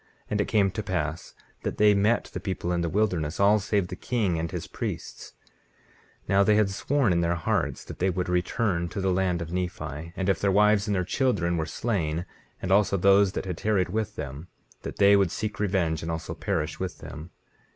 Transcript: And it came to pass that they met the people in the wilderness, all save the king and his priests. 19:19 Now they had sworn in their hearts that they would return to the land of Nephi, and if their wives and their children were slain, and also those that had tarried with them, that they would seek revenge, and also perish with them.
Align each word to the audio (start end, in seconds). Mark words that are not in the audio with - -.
And 0.31 0.41
it 0.41 0.47
came 0.47 0.71
to 0.71 0.81
pass 0.81 1.35
that 1.61 1.77
they 1.77 1.93
met 1.93 2.31
the 2.33 2.39
people 2.39 2.71
in 2.71 2.81
the 2.81 2.89
wilderness, 2.89 3.39
all 3.39 3.59
save 3.59 3.89
the 3.89 3.95
king 3.95 4.39
and 4.39 4.49
his 4.49 4.65
priests. 4.65 5.33
19:19 6.23 6.29
Now 6.29 6.43
they 6.43 6.55
had 6.55 6.71
sworn 6.71 7.13
in 7.13 7.21
their 7.21 7.35
hearts 7.35 7.83
that 7.85 7.99
they 7.99 8.09
would 8.09 8.27
return 8.27 8.89
to 8.89 8.99
the 8.99 9.11
land 9.13 9.43
of 9.43 9.53
Nephi, 9.53 10.11
and 10.15 10.27
if 10.27 10.41
their 10.41 10.51
wives 10.51 10.87
and 10.87 10.95
their 10.95 11.03
children 11.05 11.55
were 11.55 11.67
slain, 11.67 12.25
and 12.63 12.71
also 12.71 12.97
those 12.97 13.33
that 13.33 13.45
had 13.45 13.59
tarried 13.59 13.89
with 13.89 14.15
them, 14.15 14.47
that 14.81 14.97
they 14.97 15.15
would 15.15 15.29
seek 15.29 15.59
revenge, 15.59 16.01
and 16.01 16.09
also 16.11 16.33
perish 16.33 16.79
with 16.79 16.97
them. 16.97 17.29